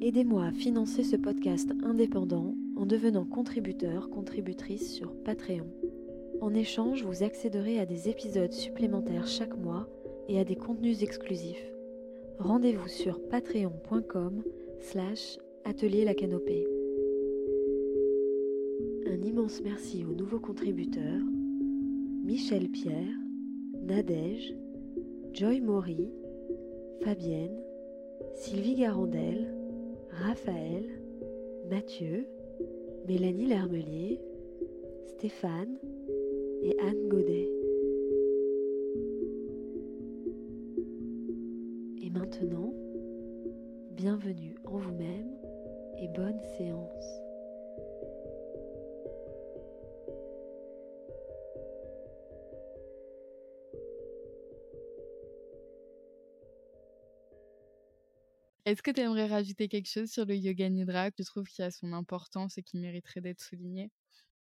[0.00, 5.66] Aidez-moi à financer ce podcast indépendant en devenant contributeur, contributrice sur Patreon.
[6.40, 9.88] En échange, vous accéderez à des épisodes supplémentaires chaque mois
[10.28, 11.72] et à des contenus exclusifs.
[12.38, 14.44] Rendez-vous sur patreon.com
[14.78, 16.64] slash atelier la canopée.
[19.04, 21.24] Un immense merci aux nouveaux contributeurs
[22.24, 23.16] Michel Pierre,
[23.82, 24.54] Nadège,
[25.32, 26.08] Joy Maury,
[27.02, 27.58] Fabienne,
[28.36, 29.57] Sylvie Garandel,
[30.26, 30.84] Raphaël,
[31.70, 32.26] Mathieu,
[33.06, 34.20] Mélanie Lermelier,
[35.06, 35.78] Stéphane
[36.62, 37.48] et Anne Godet.
[42.02, 42.72] Et maintenant,
[43.92, 45.30] bienvenue en vous-même
[46.00, 47.27] et bonne séance.
[58.68, 61.62] Est-ce que tu aimerais rajouter quelque chose sur le yoga nidra que tu trouves qui
[61.62, 63.90] a son importance et qui mériterait d'être souligné?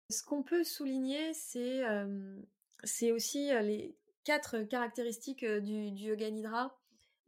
[0.10, 3.96] Ce qu'on peut souligner, c'est aussi les
[4.26, 6.78] quatre caractéristiques du, du, yoga nidra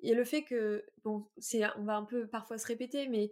[0.01, 1.29] et le fait que bon,
[1.77, 3.31] on va un peu parfois se répéter, mais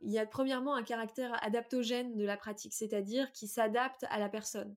[0.00, 4.28] il y a premièrement un caractère adaptogène de la pratique, c'est-à-dire qui s'adapte à la
[4.28, 4.74] personne.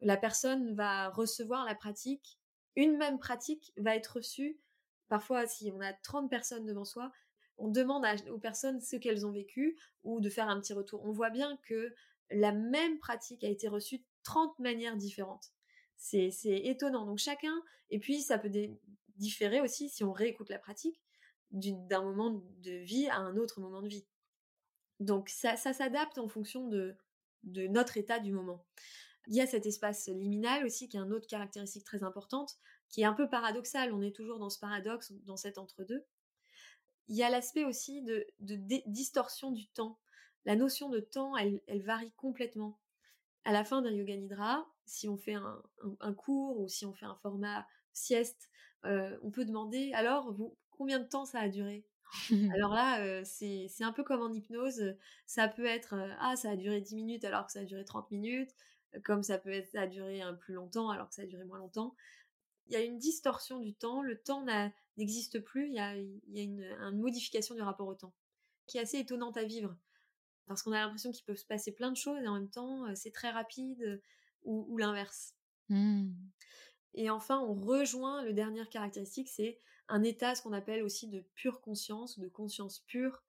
[0.00, 2.38] La personne va recevoir la pratique,
[2.76, 4.60] une même pratique va être reçue.
[5.08, 7.10] Parfois, si on a 30 personnes devant soi,
[7.58, 11.04] on demande aux personnes ce qu'elles ont vécu ou de faire un petit retour.
[11.04, 11.94] On voit bien que
[12.30, 15.52] la même pratique a été reçue de 30 manières différentes.
[15.96, 17.04] C'est, étonnant.
[17.04, 17.54] Donc chacun,
[17.90, 18.50] et puis ça peut
[19.16, 21.00] différer aussi si on réécoute la pratique
[21.50, 24.06] d'un moment de vie à un autre moment de vie.
[25.00, 26.94] Donc ça, s'adapte en fonction de,
[27.42, 28.64] de notre état du moment.
[29.26, 33.02] Il y a cet espace liminal aussi qui est une autre caractéristique très importante, qui
[33.02, 33.92] est un peu paradoxal.
[33.92, 36.06] On est toujours dans ce paradoxe, dans cet entre-deux
[37.08, 38.26] il y a l'aspect aussi de,
[38.86, 39.98] distorsion du temps.
[40.44, 42.78] La notion de temps, elle, varie complètement.
[43.44, 47.06] À la fin d'un yoga nidra, si on fait un, cours ou si on fait
[47.06, 48.50] un format sieste,
[48.84, 51.84] euh, on peut demander alors vous, combien de temps ça a duré?
[52.54, 54.94] Alors là, euh, c'est un peu comme en hypnose.
[55.26, 57.84] Ça peut être euh, ah ça a duré 10 minutes alors que ça a duré
[57.84, 58.54] 30 minutes,
[59.04, 61.44] comme ça peut être ça a duré un plus longtemps alors que ça a duré
[61.44, 61.94] moins longtemps
[62.68, 64.44] il y a une distorsion du temps, le temps
[64.96, 68.14] n'existe plus, il y a, une, modification du rapport au temps,
[68.66, 69.76] qui est assez étonnante à vivre,
[70.46, 72.86] parce qu'on a l'impression qu'il peut se passer plein de choses et en même temps
[72.86, 74.02] euh, c'est très rapide
[74.44, 75.34] ou, l'inverse.
[75.68, 76.10] Mmh.
[76.94, 81.20] Et enfin, on rejoint le dernier caractéristique, c'est un état, ce qu'on appelle aussi de
[81.34, 83.22] pure conscience, de conscience pure.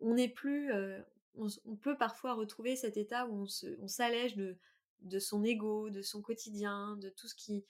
[0.00, 1.00] On n'est plus, euh,
[1.34, 3.46] on, peut parfois retrouver cet état où
[3.80, 4.58] on s'allège de,
[5.00, 7.64] de son ego, de son quotidien, de tout ce qui,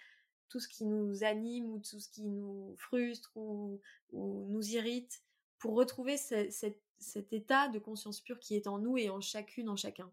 [0.48, 3.80] tout ce qui nous anime ou tout ce qui nous frustre ou,
[4.12, 5.22] nous irrite
[5.58, 9.76] pour retrouver cet état de conscience pure qui est en nous et en chacune, en
[9.76, 10.10] chacun.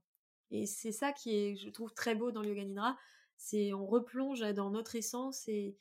[0.52, 2.98] Et c'est ça qui est, je trouve, très beau dans le Yoga
[3.38, 5.76] c'est on replonge dans notre essence et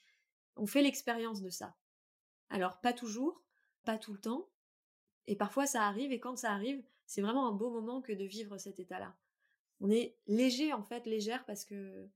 [0.57, 1.77] on fait l'expérience de ça.
[2.51, 3.43] Alors pas toujours,
[3.85, 4.49] pas tout le temps,
[5.27, 8.25] et parfois ça arrive, et quand ça arrive, c'est vraiment un beau moment que de
[8.25, 9.15] vivre cet état-là.
[9.81, 12.09] On est léger en fait, légère parce que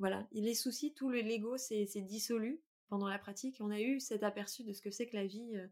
[0.00, 3.58] voilà, les soucis, tout le Lego s'est dissolu pendant la pratique.
[3.60, 5.66] On a eu cet aperçu de ce que c'est que la vie euh,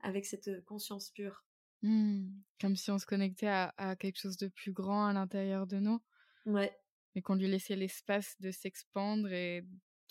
[0.00, 1.44] avec cette conscience pure.
[1.82, 2.28] Mmh.
[2.60, 5.98] Comme si on se connectait à, quelque chose de plus grand à l'intérieur de nous.
[6.44, 6.78] Ouais.
[7.14, 9.64] Et qu'on lui laissait l'espace de s'expandre et.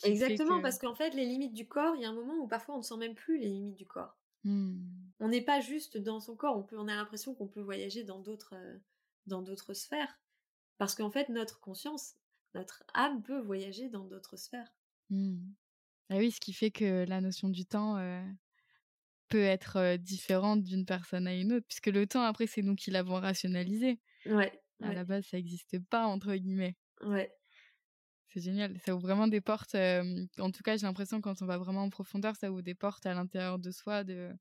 [0.04, 2.76] Exactement, parce qu'en fait, les limites du corps, il y a un moment où parfois
[2.76, 4.18] on ne sent même plus les limites du corps.
[4.46, 4.82] Mmh.
[5.20, 8.04] On n'est pas juste dans son corps, on, peut, on a l'impression qu'on peut voyager
[8.04, 8.78] dans d'autres, euh,
[9.28, 10.18] dans d'autres sphères.
[10.78, 12.16] Parce qu'en fait, notre conscience,
[12.54, 14.74] notre âme peut voyager dans d'autres sphères.
[15.10, 15.38] Mmh.
[16.10, 18.22] Ah oui, ce qui fait que la notion du temps euh,
[19.30, 22.76] peut être euh, différente d'une personne à une autre, puisque le temps, après, c'est nous
[22.76, 24.00] qui l'avons rationalisé.
[24.26, 24.62] Ouais.
[24.82, 26.78] À la base, ça n'existe pas, entre guillemets.
[27.02, 27.32] Ouais.
[28.30, 28.80] C'est génial.
[28.80, 29.76] Ça ouvre vraiment des portes.
[29.76, 32.76] Euh, en tout cas, j'ai l'impression quand on va vraiment en profondeur, ça ouvre des
[32.76, 34.32] portes à l'intérieur de soi, de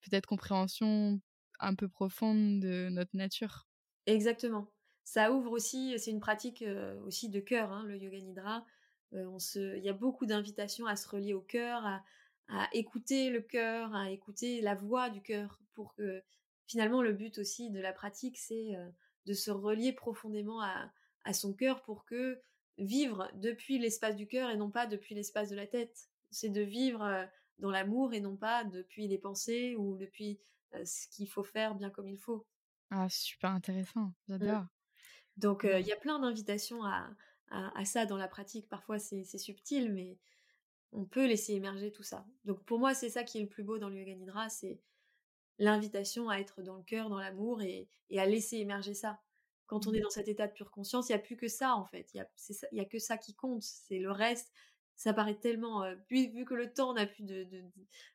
[0.00, 1.20] peut-être compréhension
[1.60, 3.66] un peu profonde de notre nature.
[4.06, 4.73] Exactement.
[5.04, 8.66] Ça ouvre aussi, c'est une pratique euh, aussi de cœur, hein, le yoga nidra.
[9.12, 12.04] Euh, on se, il y a beaucoup d'invitations à se relier au cœur, à,
[12.48, 16.22] à écouter le cœur, à écouter la voix du cœur pour que
[16.66, 18.72] finalement, le but aussi de la pratique, c'est
[19.26, 20.90] de se relier profondément à,
[21.24, 22.40] à son cœur pour que
[22.78, 26.08] vivre depuis l'espace du cœur et non pas depuis l'espace de la tête.
[26.30, 27.28] C'est de vivre
[27.58, 30.40] dans l'amour et non pas depuis les pensées ou depuis
[30.84, 32.46] ce qu'il faut faire bien comme il faut.
[32.90, 34.64] Ah, super intéressant, mmh.
[35.36, 37.08] Donc, il y a plein d'invitations à,
[37.50, 38.68] à, ça dans la pratique.
[38.68, 40.18] Parfois, c'est subtil, mais
[40.92, 42.24] on peut laisser émerger tout ça.
[42.44, 44.80] Donc, pour moi, c'est ça qui est le plus beau dans le Yoga Nidra, c'est
[45.58, 49.20] l'invitation à être dans le cœur, dans l'amour et, et, à laisser émerger ça.
[49.66, 50.02] Quand on est mmh.
[50.02, 52.12] dans cet état de pure conscience, il n'y a plus que ça, en fait.
[52.12, 52.24] Il
[52.72, 53.62] n'y a, a que ça qui compte.
[53.62, 54.52] C'est le reste,
[54.96, 57.46] ça paraît tellement euh, vu, que le temps n'a plus de,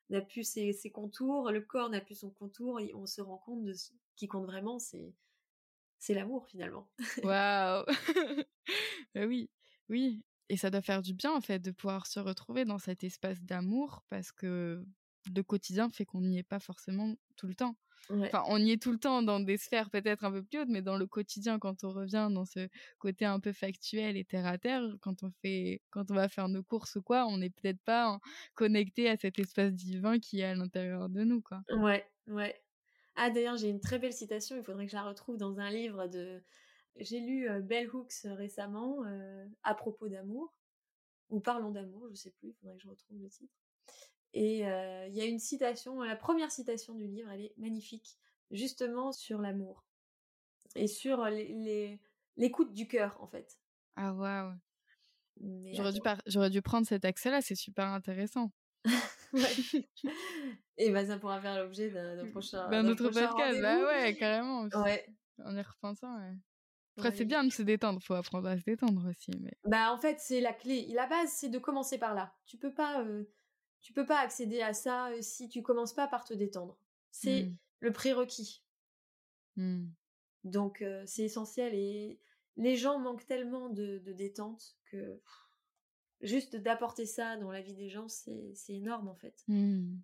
[0.08, 3.74] n'a plus ses, contours le corps n'a plus son contour on se rend compte de
[3.74, 5.12] ce qui compte vraiment c'est
[6.00, 6.90] c'est l'amour finalement
[7.22, 7.84] waouh
[9.14, 9.50] bah oui
[9.88, 13.04] oui et ça doit faire du bien en fait de pouvoir se retrouver dans cet
[13.04, 14.84] espace d'amour parce que
[15.34, 17.76] le quotidien fait qu'on n'y est pas forcément tout le temps
[18.32, 20.68] Enfin, on y est tout le temps dans des sphères peut-être un peu plus hautes,
[20.68, 22.68] mais dans le quotidien, quand on revient dans ce
[22.98, 26.48] côté un peu factuel et terre à terre, quand on fait, quand on va faire
[26.48, 28.18] nos courses ou quoi, on n'est peut-être pas
[28.54, 31.62] connecté à cet espace divin qui est à l'intérieur de nous, quoi.
[31.70, 32.62] Ouais, ouais.
[33.22, 35.68] Ah, d'ailleurs, j'ai une très belle citation, il faudrait que je la retrouve dans un
[35.70, 36.42] livre de.
[36.96, 40.54] J'ai lu euh, Bell Hooks récemment euh, à propos d'amour,
[41.28, 43.52] ou Parlons d'amour, je sais plus, il faudrait que je retrouve le titre.
[44.32, 48.16] Et il y a une citation, la première citation du livre, elle est magnifique,
[48.52, 49.84] justement sur l'amour
[50.74, 51.26] et sur
[52.36, 53.58] l'écoute du cœur, en fait.
[53.96, 54.54] Ah waouh.
[55.72, 58.50] J'aurais dû, j'aurais dû prendre cet accès-là, c'est super intéressant.
[60.78, 62.68] et bah ça pourra faire l'objet d'un prochain.
[62.68, 64.68] D'un autre podcast, bah ouais, carrément.
[64.82, 65.06] Ouais.
[65.44, 66.36] En y repensant, ouais.
[66.96, 69.30] Après, c'est bien de se détendre, faut apprendre à se détendre aussi.
[69.40, 69.52] Mais...
[69.64, 70.86] Bah en fait, c'est la clé.
[70.92, 72.34] La base, c'est de commencer par là.
[72.46, 73.04] Tu peux pas
[73.80, 76.78] tu peux pas accéder à ça euh, si tu commences pas par te détendre.
[77.10, 77.56] C'est mmh.
[77.80, 78.62] le prérequis.
[79.56, 79.86] Mmh.
[80.44, 82.18] Donc euh, c'est essentiel et
[82.56, 85.20] les gens manquent tellement de, détente que
[86.20, 89.44] juste d'apporter ça dans la vie des gens, c'est énorme en fait.
[89.48, 89.96] Mmh.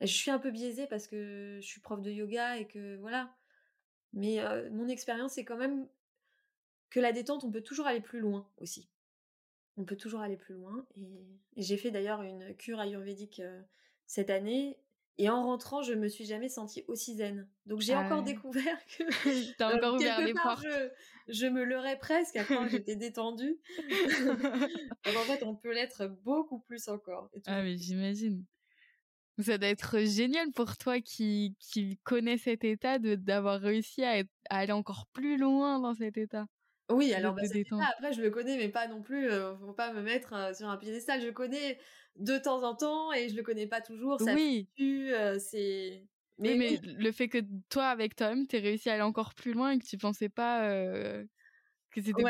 [0.00, 3.34] Je suis un peu biaisée parce que je suis prof de yoga et que voilà.
[4.12, 5.88] Mais euh, mon expérience c'est quand même
[6.90, 8.88] que la détente, on peut toujours aller plus loin aussi
[9.78, 10.86] on peut toujours aller plus loin.
[10.96, 13.62] Et, j'ai fait d'ailleurs une cure ayurvédique euh,
[14.06, 14.76] cette année.
[15.20, 17.48] Et en rentrant, je me suis jamais sentie aussi zen.
[17.66, 19.02] Donc j'ai encore découvert que
[19.58, 20.64] T'as encore ouvert les portes.
[21.26, 23.58] Je, me leurrais presque à quand j'étais détendue.
[25.06, 27.30] en fait, on peut l'être beaucoup plus encore.
[27.46, 28.44] ah mais j'imagine.
[29.40, 34.22] Ça doit être génial pour toi qui, qui connais cet état de d'avoir réussi à,
[34.50, 36.46] à aller encore plus loin dans cet état.
[36.90, 39.30] Oui, alors bah, après je le connais, mais pas non plus.
[39.30, 41.20] Euh, faut pas me mettre euh, sur un piédestal.
[41.20, 41.78] Je le connais
[42.16, 44.20] de temps en temps et je le connais pas toujours.
[44.20, 44.68] Ça oui.
[44.80, 46.04] Euh, c'est.
[46.38, 47.38] Mais, mais le fait que
[47.68, 50.62] toi, avec Tom, t'aies réussi à aller encore plus loin et que tu pensais pas
[51.90, 52.22] que c'était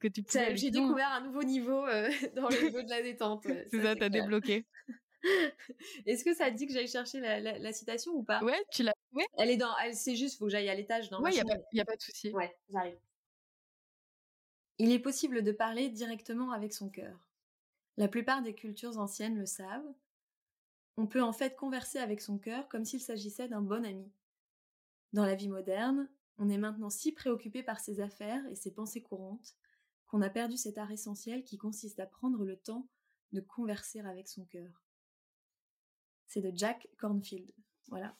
[0.00, 0.56] que tu pouvais.
[0.56, 1.84] J'ai découvert un nouveau niveau
[2.36, 3.46] dans le niveau de la détente.
[3.70, 4.64] c'est ça, t'as débloqué.
[6.06, 8.40] Est-ce que ça dit que j'aille chercher la, la, citation ou pas?
[8.44, 8.94] Ouais, tu l'as.
[9.12, 9.26] Ouais.
[9.36, 9.76] Elle est dans.
[9.84, 11.10] Elle, c'est juste, faut que j'aille à l'étage.
[11.20, 12.30] Ouais, il y, y, a pas de souci.
[12.30, 12.96] Ouais, j'arrive.
[14.78, 17.18] Il est possible de parler directement avec son cœur.
[17.96, 19.92] La plupart des cultures anciennes le savent.
[20.96, 24.12] On peut en fait converser avec son cœur comme s'il s'agissait d'un bon ami.
[25.12, 26.08] Dans la vie moderne,
[26.38, 29.56] on est maintenant si préoccupé par ses affaires et ses pensées courantes
[30.06, 32.88] qu'on a perdu cet art essentiel qui consiste à prendre le temps
[33.32, 34.84] de converser avec son cœur.
[36.28, 37.50] C'est de Jack Cornfield.
[37.88, 38.16] Voilà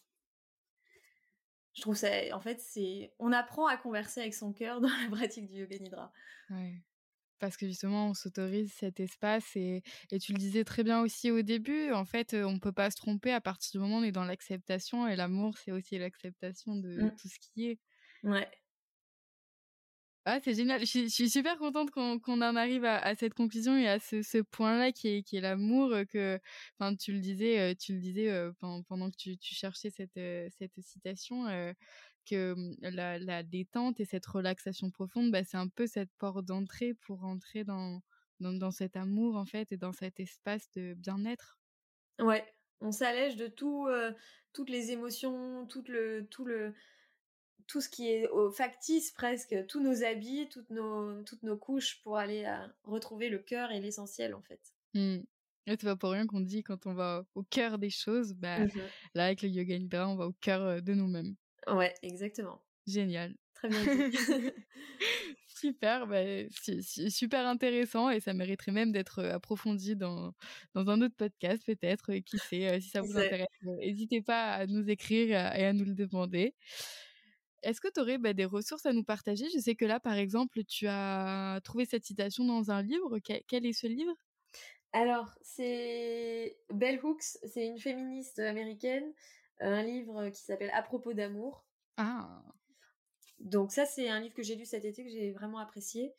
[1.79, 5.09] je trouve ça, en fait, c'est, on apprend à converser avec son cœur dans la
[5.11, 6.13] pratique du yoga nidra.
[6.51, 6.83] Ouais.
[7.39, 11.31] Parce que justement, on s'autorise cet espace et, et tu le disais très bien aussi
[11.31, 14.01] au début, en fait, on ne peut pas se tromper à partir du moment où
[14.01, 17.15] on est dans l'acceptation et l'amour, c'est aussi l'acceptation de mmh.
[17.15, 17.79] tout ce qui est.
[18.25, 18.49] Ouais.
[20.31, 20.81] Ah, c'est génial.
[20.81, 25.09] Je suis, super contente qu'on en arrive à, cette conclusion et à ce, point-là qui
[25.09, 26.39] est, qui est l'amour euh, que,
[26.79, 30.21] enfin, tu le disais, euh, tu le disais euh, pendant, que tu, cherchais cette,
[30.59, 31.47] cette citation,
[32.29, 36.93] que hum, la, détente et cette relaxation profonde, bah, c'est un peu cette porte d'entrée
[36.93, 38.03] pour entrer dans,
[38.39, 41.59] dans, cet amour, en fait, et dans cet espace de bien-être.
[42.19, 42.45] Ouais,
[42.83, 43.89] on s'allège de tout,
[44.53, 46.75] toutes les émotions, tout le, tout le,
[47.69, 52.01] tout ce qui est au factice presque, tous nos habits, toutes nos, toutes nos couches
[52.03, 54.61] pour aller à euh, retrouver le cœur et l'essentiel en fait.
[54.95, 55.19] Mmh.
[55.67, 58.61] Et c'est pas pour rien qu'on dit quand on va au cœur des choses, bah,
[58.61, 58.71] mmh
[59.15, 61.37] là avec le yoga nidra, on va au cœur euh, de nous-mêmes.
[61.69, 62.63] Ouais, exactement.
[62.87, 63.37] Génial.
[63.55, 63.79] très bien.
[65.49, 70.33] super, bah, c'est super intéressant et ça mériterait même d'être approfondi dans,
[70.73, 72.15] dans un autre podcast peut-être.
[72.21, 75.95] Qui sait, si ça vous intéresse, n'hésitez pas à nous écrire et à nous le
[75.95, 76.55] demander.
[77.63, 79.47] Est-ce que tu aurais bah, des ressources à nous partager?
[79.53, 83.19] Je sais que là, par exemple, tu as trouvé cette citation dans un livre.
[83.19, 84.15] Quel, est ce livre?
[84.93, 89.13] Alors, c'est Bell Hooks, c'est une féministe américaine,
[89.61, 91.65] un livre qui s'appelle À propos d'amour.
[91.97, 92.43] Ah.
[93.41, 96.15] Donc ça, c'est un livre que j'ai lu cet été que j'ai vraiment apprécié.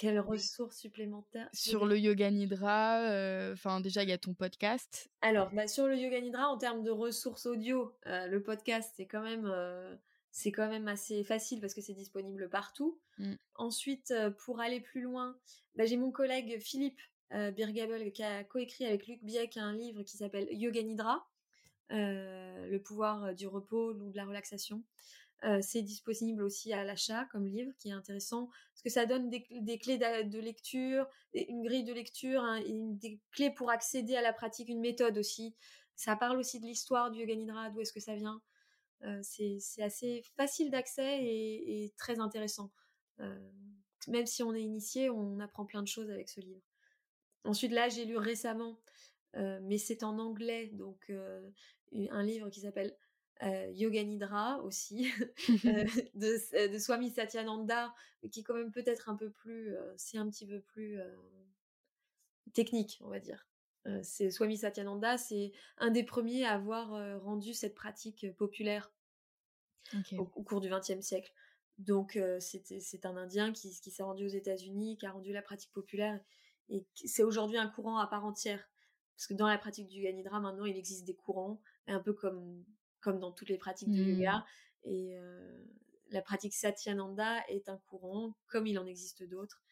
[0.00, 5.10] Quelles ressources supplémentaires Sur le yoga nidra, euh, enfin déjà il y a ton podcast.
[5.20, 9.04] Alors bah, sur le yoga nidra, en termes de ressources audio, euh, le podcast c'est
[9.04, 9.94] quand même euh,
[10.32, 12.98] c'est quand même assez facile parce que c'est disponible partout.
[13.18, 13.34] Mm.
[13.56, 15.36] Ensuite, pour aller plus loin,
[15.76, 20.16] bah, j'ai mon collègue Philippe Birgabel qui a coécrit avec Luc Bieck un livre qui
[20.16, 21.28] s'appelle Yoga Nidra,
[21.90, 24.82] le pouvoir du repos ou de la relaxation.
[25.44, 29.30] Euh, c'est disponible aussi à l'achat comme livre, qui est intéressant, parce que ça donne
[29.30, 29.42] des,
[29.78, 34.68] clés de, lecture, une grille de lecture, hein, des clés pour accéder à la pratique,
[34.68, 35.54] une méthode aussi.
[35.96, 38.42] Ça parle aussi de l'histoire du Yoga Nidra, d'où est-ce que ça vient.
[39.02, 42.70] Euh, c'est assez facile d'accès et, très intéressant.
[43.20, 43.50] Euh,
[44.08, 46.62] même si on est initié, on apprend plein de choses avec ce livre.
[47.44, 48.78] Ensuite, là, j'ai lu récemment,
[49.34, 51.10] mais c'est en anglais, donc
[51.92, 52.94] un livre qui s'appelle
[53.42, 55.10] euh, Yoga Nidra aussi,
[55.64, 57.94] euh, de, de, Swami Satyananda,
[58.30, 60.98] qui est quand même peut-être un peu plus, euh, c'est un petit peu plus
[62.52, 63.46] technique, on va dire.
[64.02, 68.92] C'est Swami Satyananda, c'est un des premiers à avoir rendu cette pratique populaire
[70.18, 71.32] au, cours du XXe siècle.
[71.78, 75.72] Donc c'est un Indien qui, qui s'est rendu aux États-Unis, qui a rendu la pratique
[75.72, 76.20] populaire,
[76.68, 78.68] et c'est aujourd'hui un courant à part entière.
[79.16, 82.12] Parce que dans la pratique du Yoga Nidra, maintenant, il existe des courants, un peu
[82.12, 82.64] comme
[83.00, 84.38] comme dans toutes les pratiques du yoga.
[84.38, 84.88] Mmh.
[84.90, 85.64] Et euh,
[86.10, 89.62] la pratique Satyananda est un courant, comme il en existe d'autres.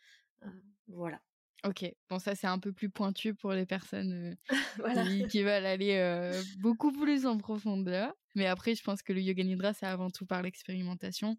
[0.42, 0.50] Euh,
[0.88, 1.20] voilà.
[1.64, 4.36] Ok, bon ça c'est un peu plus pointu pour les personnes
[4.80, 8.14] euh, qui, veulent aller beaucoup plus en profondeur.
[8.36, 11.36] Mais après, je pense que le yoga nidra c'est avant tout par l'expérimentation.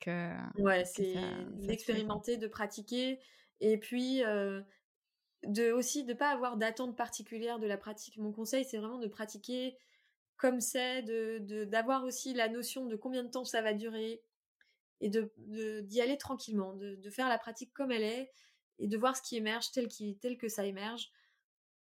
[0.00, 1.14] Que, ouais, c'est
[1.58, 3.20] d'expérimenter, de pratiquer,
[3.60, 4.22] et puis
[5.44, 8.16] de aussi de pas avoir d'attente particulière de la pratique.
[8.16, 9.76] Mon conseil, c'est vraiment de pratiquer
[10.36, 14.22] comme c'est, de d'avoir aussi la notion de combien de temps ça va durer
[15.00, 15.32] et de
[15.82, 18.30] d'y aller tranquillement, de, de, faire la pratique comme elle est
[18.80, 21.10] et de voir ce qui émerge tel, qui, tel que ça émerge,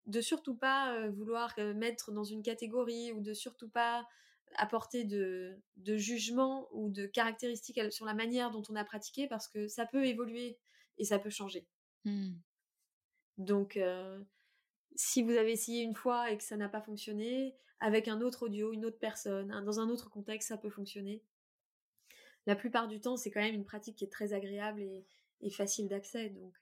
[0.06, 4.08] de surtout pas vouloir mettre dans une catégorie ou de surtout pas
[4.56, 9.48] apporter de, de jugement ou de caractéristiques sur la manière dont on a pratiqué parce
[9.48, 10.58] que ça peut évoluer
[10.98, 11.68] et ça peut changer.
[12.06, 12.34] Mmh.
[13.38, 14.20] Donc, euh,
[14.96, 18.44] si vous avez essayé une fois et que ça n'a pas fonctionné, avec un autre
[18.44, 21.22] audio, une autre personne, dans un autre contexte, ça peut fonctionner.
[22.48, 25.06] La plupart du temps, c'est quand même une pratique qui est très agréable et,
[25.50, 26.29] facile d'accès.
[26.29, 26.53] Donc,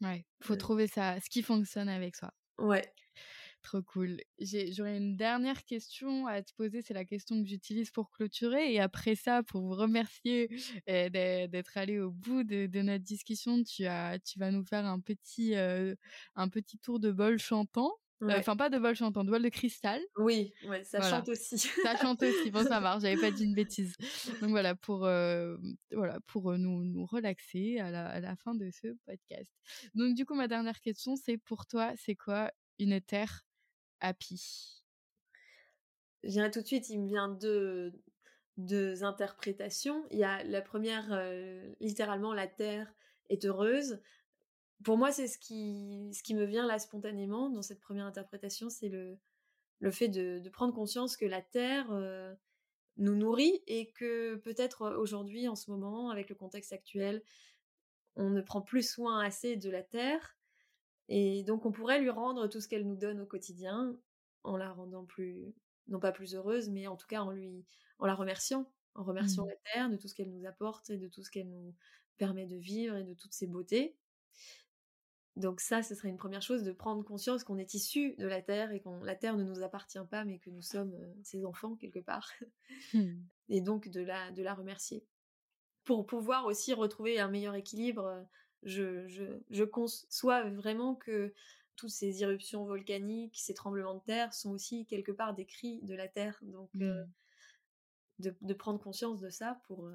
[0.00, 2.32] ouais, faut trouver ça, ce qui fonctionne avec soi.
[2.58, 2.82] Ouais.
[3.64, 4.20] Trop cool.
[4.38, 6.82] J'aurais une dernière question à te poser.
[6.82, 8.74] C'est la question que j'utilise pour clôturer.
[8.74, 10.50] Et après ça, pour vous remercier
[10.90, 15.00] euh, d'être allé au bout de, notre discussion, tu, as, tu vas nous faire un
[15.00, 15.94] petit, euh,
[16.34, 17.90] un petit tour de bol chantant.
[18.24, 20.00] Euh, enfin, pas de bol chantant, de bol de cristal.
[20.16, 21.58] Oui, ouais, ça chante aussi.
[21.82, 22.50] ça chante aussi.
[22.50, 23.02] Bon, ça marche.
[23.02, 23.94] J'avais pas dit une bêtise.
[24.40, 28.88] Donc voilà, pour, voilà, pour nous, nous relaxer à la, à la fin de ce
[29.06, 29.50] podcast.
[29.94, 33.44] Donc du coup, ma dernière question, c'est pour toi, c'est quoi une terre
[34.00, 34.82] happy?
[36.22, 37.92] Dirais tout de suite, il me vient deux,
[38.56, 40.06] deux interprétations.
[40.10, 42.92] Il y a la première, euh, littéralement, la Terre
[43.28, 44.00] est heureuse.
[44.82, 48.68] Pour moi, c'est ce qui, ce qui me vient là spontanément dans cette première interprétation,
[48.68, 49.18] c'est le,
[49.78, 52.34] le fait de, prendre conscience que la Terre euh,
[52.96, 57.22] nous nourrit et que peut-être aujourd'hui, en ce moment, avec le contexte actuel,
[58.16, 60.36] on ne prend plus soin assez de la Terre
[61.08, 63.96] et donc on pourrait lui rendre tout ce qu'elle nous donne au quotidien
[64.42, 65.54] en la rendant plus,
[65.88, 67.64] non pas plus heureuse, mais en tout cas en lui,
[67.98, 69.48] en la remerciant, en remerciant mmh.
[69.48, 71.74] la terre de tout ce qu'elle nous apporte et de tout ce qu'elle nous
[72.16, 73.96] permet de vivre et de toutes ses beautés.
[75.36, 78.40] Donc ça, ce serait une première chose de prendre conscience qu'on est issu de la
[78.40, 81.44] terre et que la terre ne nous appartient pas, mais que nous sommes euh, ses
[81.44, 82.30] enfants quelque part.
[82.92, 83.14] Mmh.
[83.48, 85.04] Et donc de la, de la remercier.
[85.82, 88.22] Pour pouvoir aussi retrouver un meilleur équilibre euh,
[88.62, 91.34] je, je, je conçois vraiment que
[91.76, 95.94] toutes ces irruptions volcaniques, ces tremblements de terre sont aussi quelque part des cris de
[95.94, 96.38] la terre.
[96.42, 97.04] Donc, euh,
[98.20, 98.30] mmh.
[98.40, 99.90] de, prendre conscience de ça pour,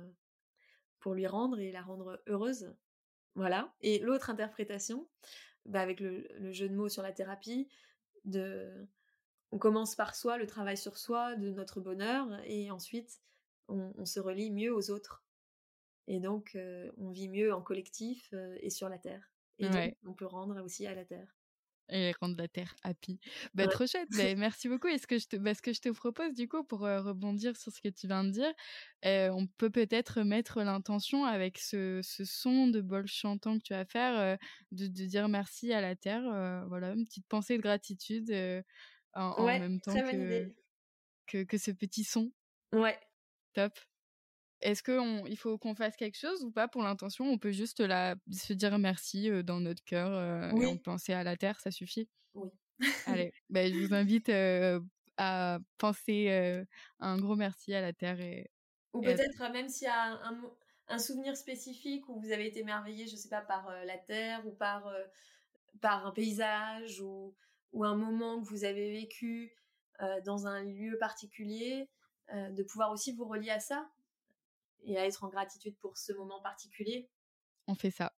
[0.99, 2.71] pour lui rendre et la rendre heureuse.
[3.35, 3.73] Voilà.
[3.81, 5.07] Et l'autre interprétation,
[5.65, 7.67] bah avec le, jeu de mots sur la thérapie,
[8.25, 8.87] de,
[9.51, 13.21] on commence par soi, le travail sur soi, de notre bonheur, et ensuite
[13.67, 15.23] on se relie mieux aux autres.
[16.07, 16.57] Et donc,
[16.97, 19.31] on vit mieux en collectif et sur la Terre.
[19.59, 21.38] Et donc, on peut rendre aussi à la Terre
[21.89, 23.19] et rendre la terre happy.
[23.53, 24.09] Bah, Trop chouette.
[24.11, 24.87] Bah, merci beaucoup.
[24.87, 27.55] Et ce que, je te, bah, ce que je te propose, du coup, pour rebondir
[27.57, 28.53] sur ce que tu viens de dire,
[29.03, 33.85] on peut peut-être mettre l'intention avec ce, ce, son de bol chantant que tu vas
[33.85, 34.37] faire,
[34.71, 36.23] de, de, dire merci à la terre.
[36.67, 38.31] voilà, une petite pensée de gratitude
[39.13, 40.53] en, même temps que,
[41.27, 42.31] que, que, ce petit son.
[42.73, 42.99] Ouais.
[43.53, 43.73] Top.
[44.61, 47.25] Est-ce qu'il faut qu'on fasse quelque chose ou pas pour l'intention?
[47.25, 51.37] On peut juste la, se dire merci dans notre cœur et on penser à la
[51.37, 52.09] terre, ça suffit?
[52.33, 52.49] Oui.
[53.07, 54.29] Allez, ben, je vous invite
[55.17, 56.65] à penser
[56.99, 58.19] un gros merci à la terre.
[58.19, 58.49] Et,
[58.93, 60.41] ou peut-être même s'il y a un,
[60.87, 64.51] un, souvenir spécifique où vous avez été émerveillé, je sais pas, par la terre ou
[64.51, 64.91] par,
[65.81, 67.33] par un paysage ou,
[67.71, 69.55] ou un moment que vous avez vécu
[70.25, 71.89] dans un lieu particulier,
[72.33, 73.89] de pouvoir aussi vous relier à ça?
[74.83, 77.09] Et à être en gratitude pour ce moment particulier.
[77.67, 78.13] On fait ça.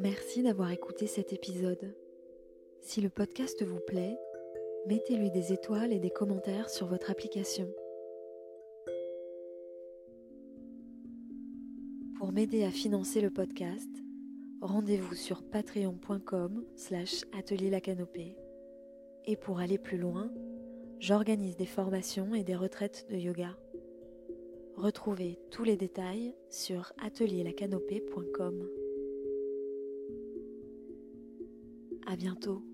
[0.00, 1.92] Merci d'avoir écouté cet épisode.
[2.82, 4.16] Si le podcast vous plaît,
[4.86, 7.68] mettez-lui des étoiles et des commentaires sur votre application.
[12.16, 13.90] Pour m'aider à financer le podcast,
[14.60, 18.36] rendez-vous sur patreon.com slash atelier la canopée.
[19.24, 20.30] Et pour aller plus loin,
[21.00, 23.58] j'organise des formations et des retraites de yoga.
[24.76, 28.77] Retrouvez tous les détails sur atelierlacanopée.com.
[32.08, 32.67] À bientôt.